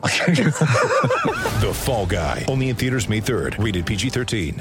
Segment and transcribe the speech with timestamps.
[1.60, 2.46] The Fall Guy.
[2.48, 3.62] Only in theaters May 3rd.
[3.62, 4.60] Rated PG-13.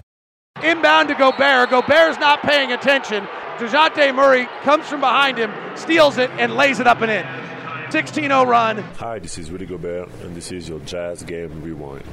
[0.64, 1.70] Inbound to Gobert.
[1.70, 3.26] Gobert's not paying attention.
[3.58, 7.26] DeJounte Murray comes from behind him, steals it, and lays it up and in.
[7.92, 8.78] 16 0 run.
[8.98, 12.04] Hi, this is Rudy Gobert, and this is your Jazz Game Rewind.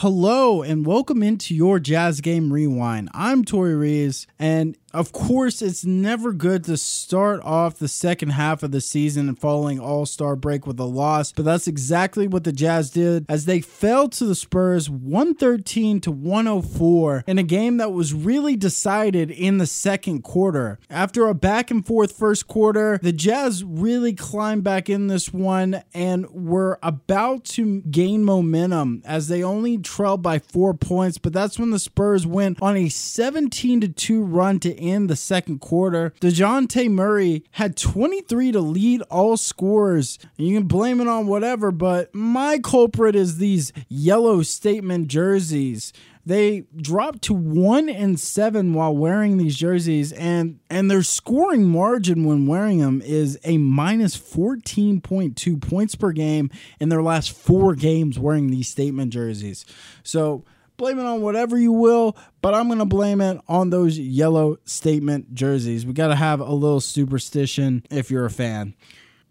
[0.00, 3.08] Hello and welcome into your Jazz Game Rewind.
[3.14, 8.62] I'm Tori Reeves, and of course, it's never good to start off the second half
[8.62, 12.52] of the season following All Star break with a loss, but that's exactly what the
[12.52, 17.92] Jazz did as they fell to the Spurs 113 to 104 in a game that
[17.92, 20.78] was really decided in the second quarter.
[20.88, 25.82] After a back and forth first quarter, the Jazz really climbed back in this one
[25.92, 31.58] and were about to gain momentum as they only trailed by four points, but that's
[31.58, 36.12] when the Spurs went on a 17 to 2 run to end the second quarter.
[36.20, 40.18] DeJounte Murray had 23 to lead all scorers.
[40.36, 45.92] You can blame it on whatever, but my culprit is these yellow statement jerseys
[46.26, 52.24] they dropped to one and seven while wearing these jerseys and and their scoring margin
[52.24, 58.18] when wearing them is a minus 14.2 points per game in their last four games
[58.18, 59.64] wearing these statement jerseys.
[60.02, 60.44] So
[60.76, 64.58] blame it on whatever you will but i'm going to blame it on those yellow
[64.64, 65.86] statement jerseys.
[65.86, 68.74] We got to have a little superstition if you're a fan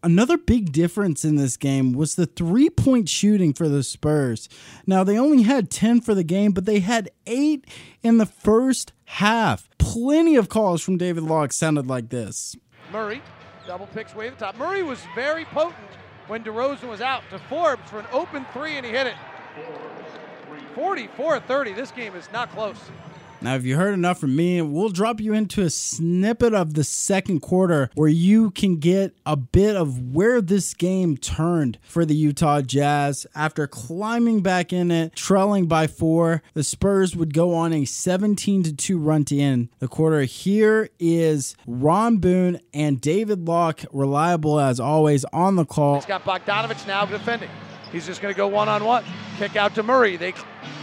[0.05, 4.47] Another big difference in this game was the three point shooting for the Spurs.
[4.85, 7.65] Now, they only had 10 for the game, but they had eight
[8.03, 9.67] in the first half.
[9.79, 12.55] Plenty of calls from David Locke sounded like this.
[12.91, 13.19] Murray
[13.65, 14.55] double picks way to the top.
[14.59, 15.89] Murray was very potent
[16.27, 19.15] when DeRozan was out to Forbes for an open three, and he hit it.
[20.75, 21.73] 44 30.
[21.73, 22.77] This game is not close.
[23.45, 26.83] Now, if you heard enough from me, we'll drop you into a snippet of the
[26.83, 32.15] second quarter where you can get a bit of where this game turned for the
[32.15, 33.27] Utah Jazz.
[33.35, 38.63] After climbing back in it, trailing by four, the Spurs would go on a 17
[38.63, 40.21] to 2 run to end the quarter.
[40.21, 45.97] Here is Ron Boone and David Locke, reliable as always, on the call.
[45.97, 47.51] He's got Bogdanovich now defending.
[47.91, 49.03] He's just going to go one on one.
[49.37, 50.17] Kick out to Murray.
[50.17, 50.33] They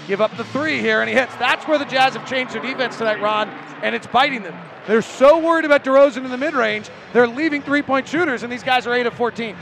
[0.07, 1.35] give up the three here, and he hits.
[1.37, 3.49] That's where the Jazz have changed their defense tonight, Ron,
[3.83, 4.57] and it's biting them.
[4.87, 8.53] They're so worried about DeRozan in the mid range, they're leaving three point shooters, and
[8.53, 9.57] these guys are 8 of 14.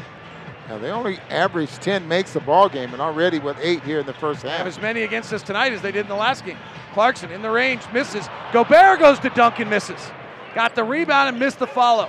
[0.68, 4.06] Now they only average 10 makes the ball game, and already with eight here in
[4.06, 4.58] the first half.
[4.58, 6.58] Have as many against us tonight as they did in the last game.
[6.92, 8.28] Clarkson in the range, misses.
[8.52, 10.10] Gobert goes to Duncan, misses.
[10.54, 12.08] Got the rebound and missed the follow.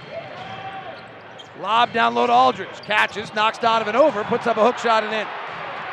[1.59, 2.70] Lob down low to Aldridge.
[2.81, 5.28] Catches, knocks Donovan over, puts up a hook shot and in.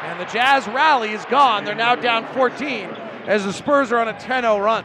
[0.03, 1.64] And the Jazz rally is gone.
[1.64, 2.88] They're now down 14
[3.26, 4.84] as the Spurs are on a 10 0 run.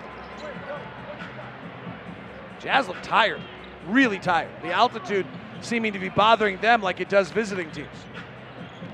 [2.60, 3.42] Jazz look tired,
[3.88, 4.50] really tired.
[4.62, 5.26] The altitude
[5.62, 7.90] seeming to be bothering them like it does visiting teams.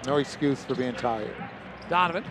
[0.05, 1.35] No excuse for being tired.
[1.89, 2.23] Donovan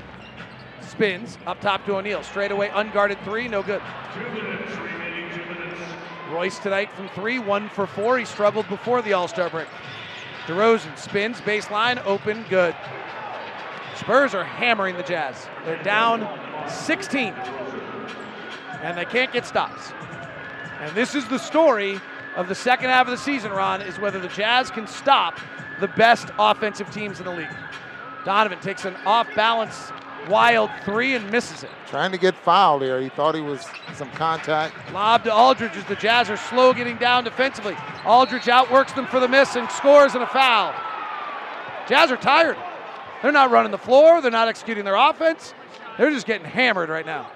[0.80, 2.22] spins up top to O'Neale.
[2.22, 3.82] Straight away, unguarded three, no good.
[6.30, 8.18] Royce tonight from three, one for four.
[8.18, 9.68] He struggled before the All Star break.
[10.46, 12.74] DeRozan spins, baseline, open, good.
[13.98, 15.48] Spurs are hammering the Jazz.
[15.64, 16.20] They're down
[16.68, 17.34] 16,
[18.82, 19.92] and they can't get stops.
[20.80, 22.00] And this is the story
[22.36, 25.40] of the second half of the season, Ron, is whether the Jazz can stop
[25.80, 27.48] the best offensive teams in the league.
[28.24, 29.90] Donovan takes an off balance,
[30.28, 31.70] wild three and misses it.
[31.88, 33.00] Trying to get fouled here.
[33.00, 34.74] He thought he was some contact.
[34.92, 37.76] Lob to Aldridge as the Jazz are slow getting down defensively.
[38.04, 40.72] Aldridge outworks them for the miss and scores and a foul.
[41.88, 42.56] Jazz are tired.
[43.22, 44.20] They're not running the floor.
[44.20, 45.54] They're not executing their offense.
[45.96, 47.30] They're just getting hammered right now.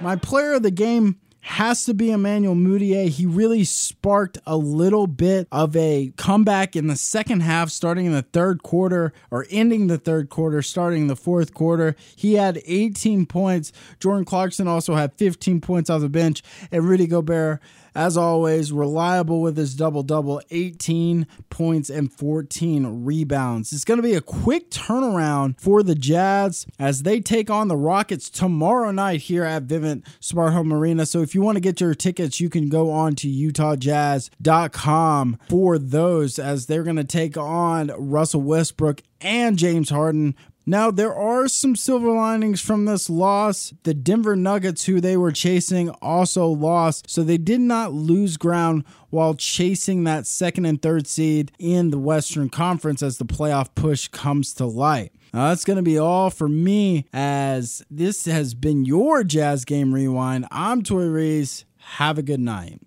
[0.00, 3.08] My player of the game has to be Emmanuel Mudiay.
[3.08, 8.12] He really sparked a little bit of a comeback in the second half, starting in
[8.12, 11.94] the third quarter or ending the third quarter, starting the fourth quarter.
[12.16, 13.70] He had 18 points.
[14.00, 16.42] Jordan Clarkson also had 15 points off the bench,
[16.72, 17.62] and Rudy Gobert
[17.96, 23.72] as always, reliable with his double double 18 points and 14 rebounds.
[23.72, 27.76] It's going to be a quick turnaround for the Jazz as they take on the
[27.76, 31.06] Rockets tomorrow night here at Vivint Smart Home Arena.
[31.06, 35.78] So if you want to get your tickets, you can go on to UtahJazz.com for
[35.78, 40.34] those as they're going to take on Russell Westbrook and James Harden.
[40.68, 43.72] Now, there are some silver linings from this loss.
[43.84, 48.82] The Denver Nuggets, who they were chasing, also lost, so they did not lose ground
[49.10, 54.08] while chasing that second and third seed in the Western Conference as the playoff push
[54.08, 55.12] comes to light.
[55.32, 59.94] Now, that's going to be all for me as this has been your Jazz Game
[59.94, 60.48] Rewind.
[60.50, 61.64] I'm Tori Reeves.
[61.76, 62.80] Have a good night.